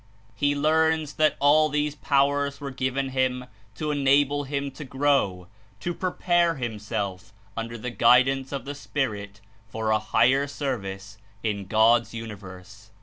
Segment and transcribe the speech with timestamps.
[0.33, 5.47] He learns that all these powers were given him to enable him to grow,
[5.79, 12.15] to prepare himself under the guidance of the Spirit for a higher service in God's
[12.15, 12.89] Universe.